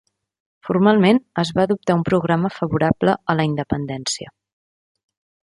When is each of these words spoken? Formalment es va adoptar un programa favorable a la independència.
Formalment 0.67 1.19
es 1.43 1.51
va 1.59 1.65
adoptar 1.69 1.97
un 1.99 2.07
programa 2.09 2.51
favorable 2.57 3.15
a 3.35 3.39
la 3.41 3.49
independència. 3.53 4.37